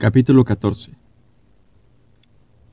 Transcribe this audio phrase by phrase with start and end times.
[0.00, 0.92] Capítulo 14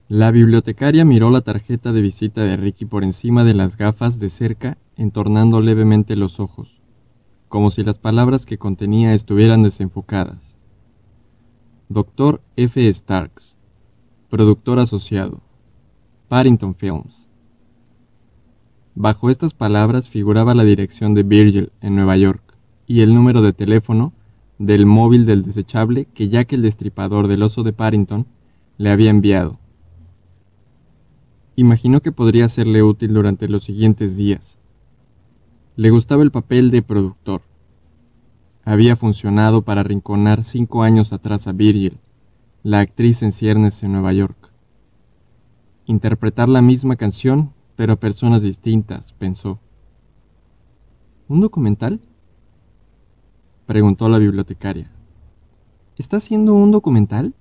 [0.08, 4.30] La bibliotecaria miró la tarjeta de visita de Ricky por encima de las gafas de
[4.30, 6.80] cerca, entornando levemente los ojos,
[7.50, 10.56] como si las palabras que contenía estuvieran desenfocadas.
[11.90, 12.94] Doctor F.
[12.94, 13.58] Starks,
[14.30, 15.42] productor asociado,
[16.30, 17.28] Parrington Films.
[18.96, 22.56] Bajo estas palabras figuraba la dirección de Virgil en Nueva York
[22.88, 24.14] y el número de teléfono
[24.60, 28.26] del móvil del desechable que Jack el destripador del oso de Parrington
[28.78, 29.60] le había enviado.
[31.56, 34.58] Imaginó que podría serle útil durante los siguientes días.
[35.76, 37.42] Le gustaba el papel de productor.
[38.64, 42.00] Había funcionado para arrinconar cinco años atrás a Virgil,
[42.64, 44.52] la actriz en ciernes en Nueva York.
[45.86, 49.60] Interpretar la misma canción, pero a personas distintas, pensó.
[51.30, 52.02] ¿Un documental?
[53.68, 54.90] Preguntó la bibliotecaria.
[55.98, 57.36] ¿Está haciendo un documental?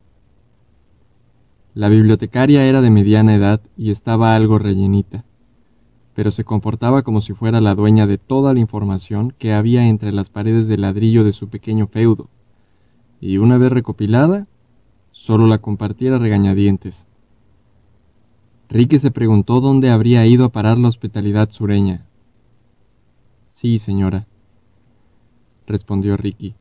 [1.73, 5.25] La bibliotecaria era de mediana edad y estaba algo rellenita,
[6.15, 10.11] pero se comportaba como si fuera la dueña de toda la información que había entre
[10.11, 12.29] las paredes de ladrillo de su pequeño feudo,
[13.21, 14.49] y una vez recopilada,
[15.13, 17.07] solo la compartiera regañadientes.
[18.69, 22.05] Rique se preguntó dónde habría ido a parar la hospitalidad sureña.
[23.53, 24.27] Sí, señora,
[25.67, 26.55] respondió Ricky,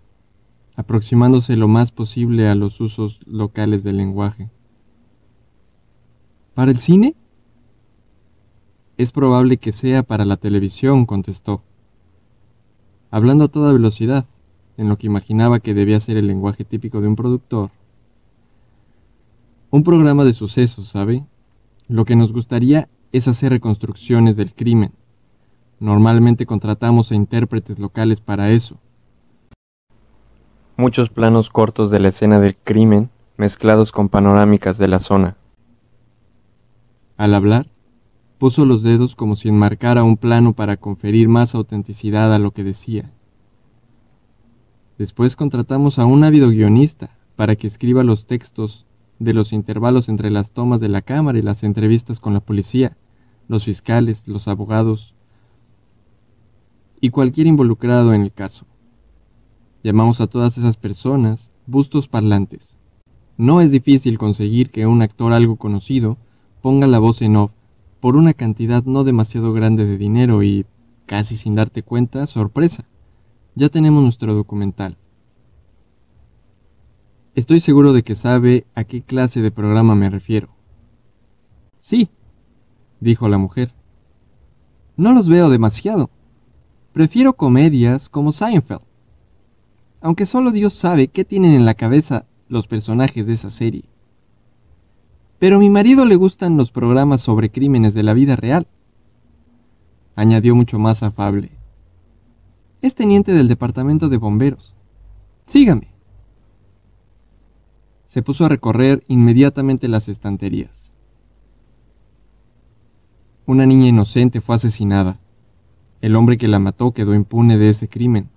[0.75, 4.49] aproximándose lo más posible a los usos locales del lenguaje.
[6.53, 7.15] ¿Para el cine?
[8.97, 11.63] Es probable que sea para la televisión, contestó,
[13.11, 14.25] hablando a toda velocidad,
[14.77, 17.71] en lo que imaginaba que debía ser el lenguaje típico de un productor.
[19.71, 21.25] Un programa de sucesos, ¿sabe?
[21.87, 24.91] Lo que nos gustaría es hacer reconstrucciones del crimen.
[25.79, 28.79] Normalmente contratamos a intérpretes locales para eso
[30.77, 35.37] muchos planos cortos de la escena del crimen mezclados con panorámicas de la zona.
[37.17, 37.67] Al hablar,
[38.37, 42.63] puso los dedos como si enmarcara un plano para conferir más autenticidad a lo que
[42.63, 43.11] decía.
[44.97, 48.85] Después contratamos a un ávido guionista para que escriba los textos
[49.19, 52.97] de los intervalos entre las tomas de la cámara y las entrevistas con la policía,
[53.47, 55.15] los fiscales, los abogados
[56.99, 58.65] y cualquier involucrado en el caso.
[59.85, 62.75] Llamamos a todas esas personas bustos parlantes.
[63.37, 66.17] No es difícil conseguir que un actor algo conocido
[66.63, 67.51] ponga la voz en off
[67.99, 70.65] por una cantidad no demasiado grande de dinero y,
[71.05, 72.85] casi sin darte cuenta, sorpresa,
[73.53, 74.97] ya tenemos nuestro documental.
[77.35, 80.49] Estoy seguro de que sabe a qué clase de programa me refiero.
[81.79, 82.09] Sí,
[83.01, 83.71] dijo la mujer.
[84.97, 86.09] No los veo demasiado.
[86.91, 88.81] Prefiero comedias como Seinfeld
[90.05, 93.85] aunque solo Dios sabe qué tienen en la cabeza los personajes de esa serie.
[95.39, 98.67] Pero a mi marido le gustan los programas sobre crímenes de la vida real,
[100.15, 101.53] añadió mucho más afable.
[102.83, 104.75] Es teniente del departamento de bomberos.
[105.47, 105.87] Sígame.
[108.05, 110.91] Se puso a recorrer inmediatamente las estanterías.
[113.47, 115.17] Una niña inocente fue asesinada.
[115.99, 118.29] El hombre que la mató quedó impune de ese crimen.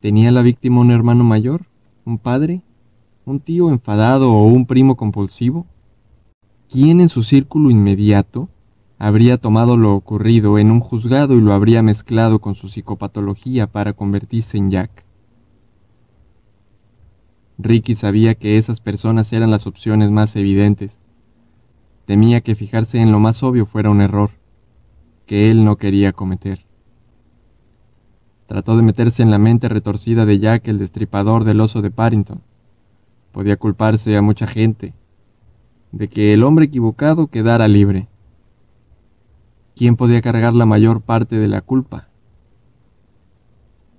[0.00, 1.66] ¿Tenía la víctima un hermano mayor?
[2.04, 2.62] ¿Un padre?
[3.24, 5.66] ¿Un tío enfadado o un primo compulsivo?
[6.70, 8.48] ¿Quién en su círculo inmediato
[8.96, 13.92] habría tomado lo ocurrido en un juzgado y lo habría mezclado con su psicopatología para
[13.92, 15.04] convertirse en Jack?
[17.58, 21.00] Ricky sabía que esas personas eran las opciones más evidentes.
[22.04, 24.30] Temía que fijarse en lo más obvio fuera un error,
[25.26, 26.67] que él no quería cometer.
[28.48, 32.40] Trató de meterse en la mente retorcida de Jack el destripador del oso de Parrington.
[33.30, 34.94] Podía culparse a mucha gente
[35.92, 38.08] de que el hombre equivocado quedara libre.
[39.76, 42.08] ¿Quién podía cargar la mayor parte de la culpa?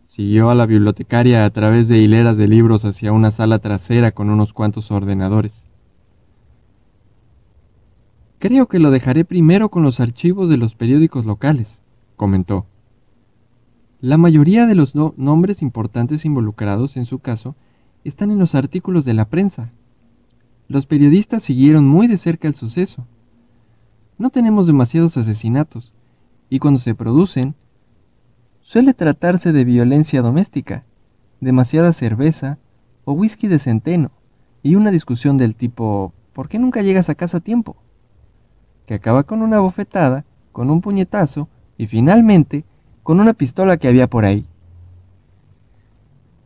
[0.05, 4.31] Siguió a la bibliotecaria a través de hileras de libros hacia una sala trasera con
[4.31, 5.67] unos cuantos ordenadores.
[8.39, 11.83] Creo que lo dejaré primero con los archivos de los periódicos locales,
[12.15, 12.65] comentó.
[14.01, 17.57] La mayoría de los nombres importantes involucrados en su caso
[18.05, 19.71] están en los artículos de la prensa.
[20.69, 23.05] Los periodistas siguieron muy de cerca el suceso.
[24.17, 25.93] No tenemos demasiados asesinatos,
[26.49, 27.55] y cuando se producen,
[28.61, 30.83] suele tratarse de violencia doméstica,
[31.41, 32.57] demasiada cerveza
[33.03, 34.11] o whisky de centeno,
[34.63, 37.75] y una discusión del tipo ¿por qué nunca llegas a casa a tiempo?
[38.85, 40.23] que acaba con una bofetada,
[40.53, 42.65] con un puñetazo y finalmente
[43.09, 44.45] con una pistola que había por ahí.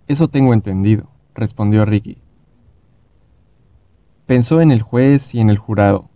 [0.07, 2.19] Eso tengo entendido, respondió Ricky.
[4.27, 6.09] Pensó en el juez y en el jurado.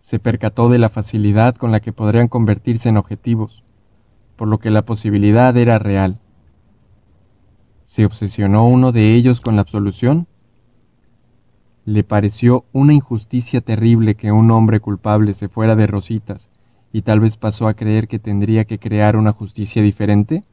[0.00, 3.62] Se percató de la facilidad con la que podrían convertirse en objetivos,
[4.36, 6.18] por lo que la posibilidad era real.
[7.84, 10.28] ¿Se obsesionó uno de ellos con la absolución?
[11.84, 16.48] Le pareció una injusticia terrible que un hombre culpable se fuera de rositas
[16.92, 20.44] y tal vez pasó a creer que tendría que crear una justicia diferente?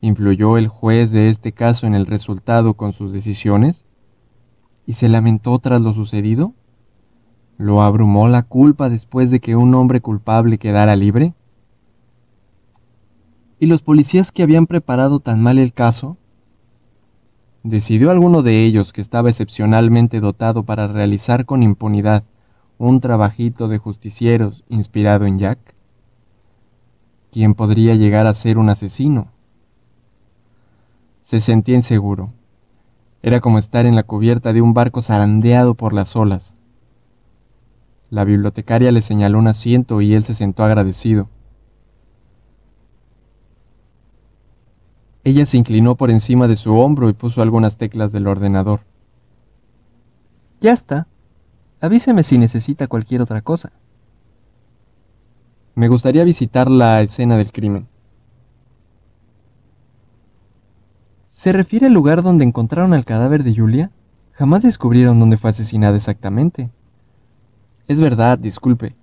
[0.00, 3.84] ¿Influyó el juez de este caso en el resultado con sus decisiones?
[4.86, 6.54] ¿Y se lamentó tras lo sucedido?
[7.56, 11.34] ¿Lo abrumó la culpa después de que un hombre culpable quedara libre?
[13.58, 16.16] ¿Y los policías que habían preparado tan mal el caso
[17.64, 22.22] ¿Decidió alguno de ellos que estaba excepcionalmente dotado para realizar con impunidad
[22.78, 25.58] un trabajito de justicieros inspirado en Jack?
[27.32, 29.28] ¿Quién podría llegar a ser un asesino?
[31.22, 32.32] Se sentía inseguro.
[33.20, 36.54] Era como estar en la cubierta de un barco zarandeado por las olas.
[38.10, 41.28] La bibliotecaria le señaló un asiento y él se sentó agradecido.
[45.24, 48.80] Ella se inclinó por encima de su hombro y puso algunas teclas del ordenador.
[50.60, 51.06] Ya está.
[51.80, 53.72] Avíseme si necesita cualquier otra cosa.
[55.74, 57.86] Me gustaría visitar la escena del crimen.
[61.28, 63.92] ¿Se refiere al lugar donde encontraron el cadáver de Julia?
[64.32, 66.70] Jamás descubrieron dónde fue asesinada exactamente.
[67.86, 68.96] Es verdad, disculpe.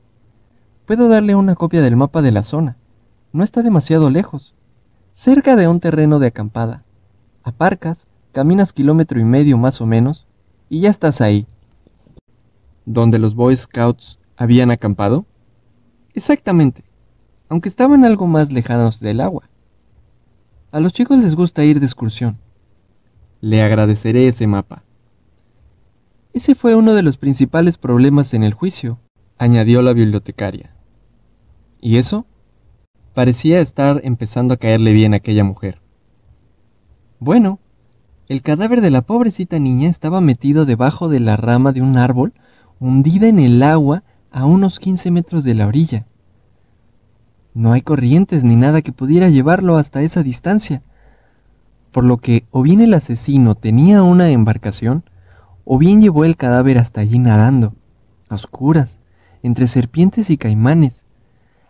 [0.86, 2.78] Puedo darle una copia del mapa de la zona.
[3.32, 4.56] No está demasiado lejos
[5.16, 6.84] cerca de un terreno de acampada.
[7.42, 10.28] Aparcas, caminas kilómetro y medio más o menos,
[10.68, 11.48] y ya estás ahí.
[12.86, 15.26] ¿Donde los Boy Scouts habían acampado?
[16.14, 16.84] Exactamente,
[17.50, 19.50] aunque estaban algo más lejanos del agua.
[20.72, 22.38] A los chicos les gusta ir de excursión.
[23.42, 24.84] Le agradeceré ese mapa.
[26.34, 29.00] Ese fue uno de los principales problemas en el juicio,
[29.38, 30.76] añadió la bibliotecaria.
[31.80, 32.26] ¿Y eso?
[33.14, 35.82] Parecía estar empezando a caerle bien a aquella mujer.
[37.20, 37.60] Bueno,
[38.28, 42.34] el cadáver de la pobrecita niña estaba metido debajo de la rama de un árbol,
[42.80, 46.06] hundida en el agua a unos 15 metros de la orilla.
[47.54, 50.82] No hay corrientes ni nada que pudiera llevarlo hasta esa distancia,
[51.92, 55.04] por lo que o bien el asesino tenía una embarcación,
[55.64, 57.74] o bien llevó el cadáver hasta allí nadando,
[58.30, 59.00] a oscuras,
[59.42, 61.06] entre serpientes y caimanes,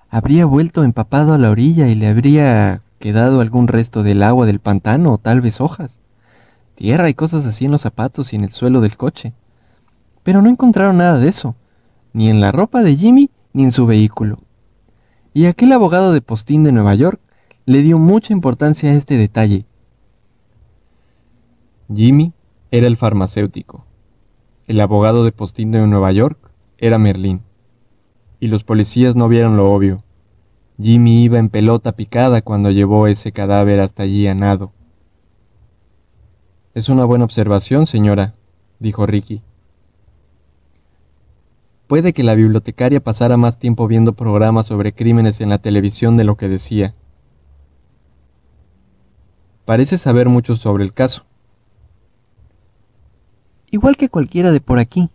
[0.09, 4.59] habría vuelto empapado a la orilla y le habría quedado algún resto del agua del
[4.59, 5.99] pantano o tal vez hojas,
[6.75, 9.33] tierra y cosas así en los zapatos y en el suelo del coche.
[10.25, 11.55] Pero no encontraron nada de eso,
[12.11, 14.39] ni en la ropa de Jimmy ni en su vehículo.
[15.35, 17.21] Y aquel abogado de postín de Nueva York
[17.65, 19.67] le dio mucha importancia a este detalle.
[21.93, 22.33] Jimmy
[22.71, 23.85] era el farmacéutico.
[24.65, 26.39] El abogado de postín de Nueva York
[26.79, 27.43] era Merlín.
[28.39, 30.03] Y los policías no vieron lo obvio.
[30.81, 34.73] Jimmy iba en pelota picada cuando llevó ese cadáver hasta allí a nado.
[36.73, 38.33] Es una buena observación, señora,
[38.79, 39.43] dijo Ricky.
[41.87, 46.23] Puede que la bibliotecaria pasara más tiempo viendo programas sobre crímenes en la televisión de
[46.23, 46.95] lo que decía.
[49.65, 51.25] Parece saber mucho sobre el caso.
[53.69, 55.09] Igual que cualquiera de por aquí.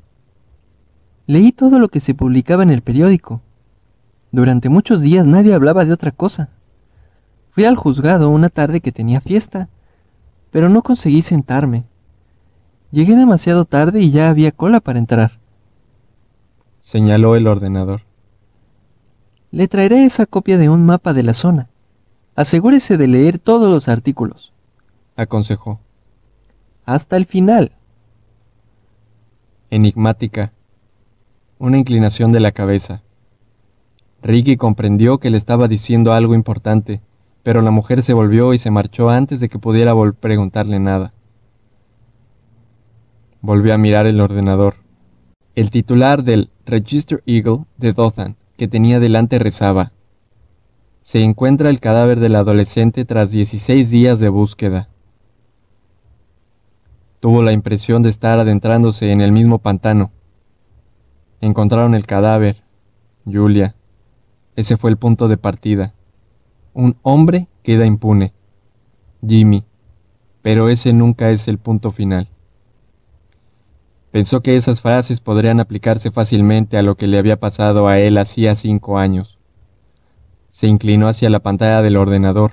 [1.26, 3.40] Leí todo lo que se publicaba en el periódico.
[4.30, 6.50] Durante muchos días nadie hablaba de otra cosa.
[7.50, 9.68] Fui al juzgado una tarde que tenía fiesta,
[10.52, 11.82] pero no conseguí sentarme.
[12.92, 15.39] Llegué demasiado tarde y ya había cola para entrar.
[16.80, 18.00] Señaló el ordenador.
[19.50, 21.68] Le traeré esa copia de un mapa de la zona.
[22.36, 24.52] Asegúrese de leer todos los artículos.
[25.14, 25.78] Aconsejó.
[26.86, 27.72] Hasta el final.
[29.68, 30.52] Enigmática.
[31.58, 33.02] Una inclinación de la cabeza.
[34.22, 37.02] Ricky comprendió que le estaba diciendo algo importante,
[37.42, 41.12] pero la mujer se volvió y se marchó antes de que pudiera preguntarle nada.
[43.42, 44.79] Volvió a mirar el ordenador.
[45.60, 49.92] El titular del Register Eagle de Dothan que tenía delante rezaba,
[51.02, 54.88] Se encuentra el cadáver del adolescente tras 16 días de búsqueda.
[57.20, 60.12] Tuvo la impresión de estar adentrándose en el mismo pantano.
[61.42, 62.62] Encontraron el cadáver,
[63.26, 63.74] Julia,
[64.56, 65.92] ese fue el punto de partida.
[66.72, 68.32] Un hombre queda impune.
[69.20, 69.66] Jimmy.
[70.40, 72.30] Pero ese nunca es el punto final.
[74.10, 78.18] Pensó que esas frases podrían aplicarse fácilmente a lo que le había pasado a él
[78.18, 79.38] hacía cinco años.
[80.50, 82.52] Se inclinó hacia la pantalla del ordenador.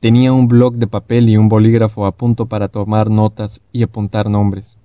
[0.00, 4.30] Tenía un bloc de papel y un bolígrafo a punto para tomar notas y apuntar
[4.30, 4.78] nombres.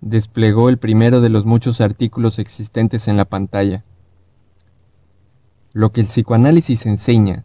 [0.00, 3.84] desplegó el primero de los muchos artículos existentes en la pantalla.
[5.72, 7.44] Lo que el psicoanálisis enseña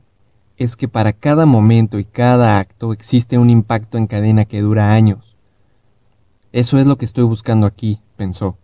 [0.57, 4.93] es que para cada momento y cada acto existe un impacto en cadena que dura
[4.93, 5.30] años.
[6.51, 8.57] Eso es lo que estoy buscando aquí, pensó.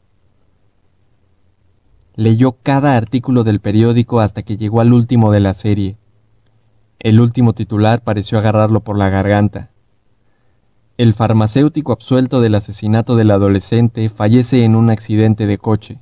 [2.15, 5.97] Leyó cada artículo del periódico hasta que llegó al último de la serie.
[6.99, 9.69] El último titular pareció agarrarlo por la garganta.
[10.97, 15.99] El farmacéutico absuelto del asesinato del adolescente fallece en un accidente de coche.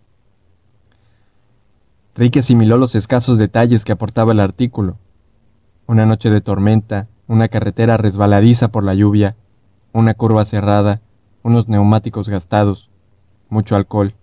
[2.16, 4.98] Rick asimiló los escasos detalles que aportaba el artículo.
[5.86, 9.36] Una noche de tormenta, una carretera resbaladiza por la lluvia,
[9.92, 11.02] una curva cerrada,
[11.46, 12.90] unos neumáticos gastados,
[13.50, 14.16] mucho alcohol,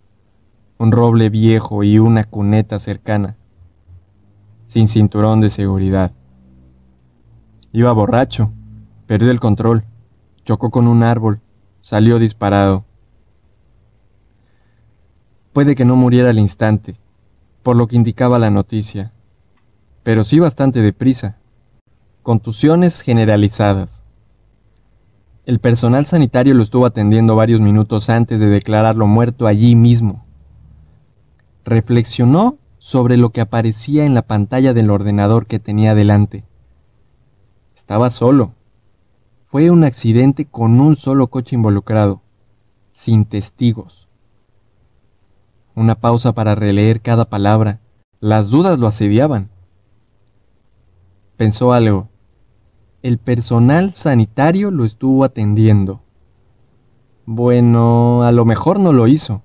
[0.77, 3.37] un roble viejo y una cuneta cercana,
[4.67, 6.11] sin cinturón de seguridad.
[7.71, 8.51] Iba borracho,
[9.07, 9.85] perdió el control,
[10.45, 11.41] chocó con un árbol,
[11.81, 12.85] salió disparado.
[15.53, 16.97] Puede que no muriera al instante,
[17.63, 19.13] por lo que indicaba la noticia,
[20.03, 21.37] pero sí bastante deprisa.
[22.25, 24.02] Contusiones generalizadas.
[25.45, 30.25] El personal sanitario lo estuvo atendiendo varios minutos antes de declararlo muerto allí mismo.
[31.65, 36.45] Reflexionó sobre lo que aparecía en la pantalla del ordenador que tenía delante.
[37.75, 38.55] Estaba solo.
[39.47, 42.23] Fue un accidente con un solo coche involucrado,
[42.93, 44.09] sin testigos.
[45.75, 47.81] Una pausa para releer cada palabra.
[48.21, 49.51] Las dudas lo asediaban.
[51.37, 52.12] Pensó algo.
[53.03, 56.03] El personal sanitario lo estuvo atendiendo.
[57.27, 59.43] Bueno, a lo mejor no lo hizo.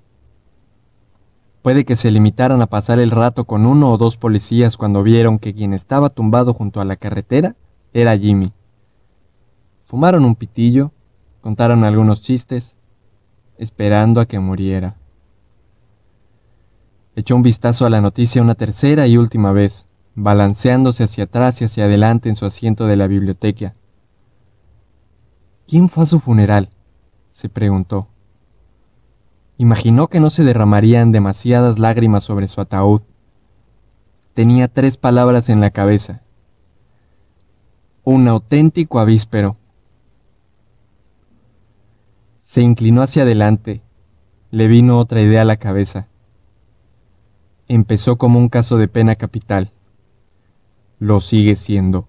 [1.62, 5.40] Puede que se limitaran a pasar el rato con uno o dos policías cuando vieron
[5.40, 7.56] que quien estaba tumbado junto a la carretera
[7.92, 8.52] era Jimmy.
[9.86, 10.92] Fumaron un pitillo,
[11.40, 12.76] contaron algunos chistes,
[13.56, 14.94] esperando a que muriera.
[17.16, 19.87] Echó un vistazo a la noticia una tercera y última vez,
[20.22, 23.74] balanceándose hacia atrás y hacia adelante en su asiento de la biblioteca.
[25.66, 26.70] ¿Quién fue a su funeral?
[27.30, 28.08] se preguntó.
[29.58, 33.02] Imaginó que no se derramarían demasiadas lágrimas sobre su ataúd.
[34.34, 36.22] Tenía tres palabras en la cabeza.
[38.04, 39.56] Un auténtico avíspero.
[42.42, 43.82] Se inclinó hacia adelante.
[44.50, 46.08] Le vino otra idea a la cabeza
[47.68, 49.70] empezó como un caso de pena capital.
[51.00, 52.08] Lo sigue siendo.